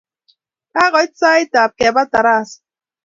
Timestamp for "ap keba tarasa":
1.63-2.57